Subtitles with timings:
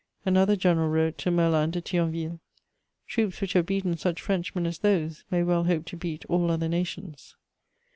[0.25, 2.39] Another general wrote to Merlin de Thionville:
[3.07, 6.67] "Troops which have beaten such Frenchmen as those may well hope to beat all other
[6.67, 7.35] nations."